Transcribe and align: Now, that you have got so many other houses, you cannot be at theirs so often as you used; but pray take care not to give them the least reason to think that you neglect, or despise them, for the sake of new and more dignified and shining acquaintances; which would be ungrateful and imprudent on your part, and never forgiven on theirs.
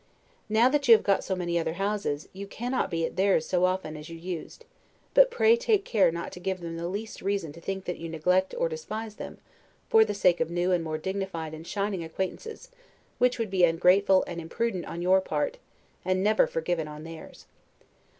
Now, 0.49 0.67
that 0.67 0.87
you 0.87 0.95
have 0.95 1.03
got 1.03 1.23
so 1.23 1.35
many 1.35 1.59
other 1.59 1.73
houses, 1.73 2.27
you 2.33 2.47
cannot 2.47 2.89
be 2.89 3.05
at 3.05 3.17
theirs 3.17 3.45
so 3.45 3.65
often 3.65 3.95
as 3.95 4.09
you 4.09 4.17
used; 4.17 4.65
but 5.13 5.29
pray 5.29 5.55
take 5.55 5.85
care 5.85 6.11
not 6.11 6.31
to 6.31 6.39
give 6.39 6.59
them 6.59 6.75
the 6.75 6.87
least 6.87 7.21
reason 7.21 7.51
to 7.53 7.61
think 7.61 7.85
that 7.85 7.99
you 7.99 8.09
neglect, 8.09 8.55
or 8.57 8.67
despise 8.67 9.17
them, 9.17 9.37
for 9.89 10.03
the 10.03 10.15
sake 10.15 10.39
of 10.39 10.49
new 10.49 10.71
and 10.71 10.83
more 10.83 10.97
dignified 10.97 11.53
and 11.53 11.67
shining 11.67 12.03
acquaintances; 12.03 12.71
which 13.19 13.37
would 13.37 13.51
be 13.51 13.63
ungrateful 13.63 14.23
and 14.25 14.41
imprudent 14.41 14.85
on 14.85 15.03
your 15.03 15.21
part, 15.21 15.59
and 16.03 16.23
never 16.23 16.47
forgiven 16.47 16.87
on 16.87 17.03
theirs. 17.03 17.45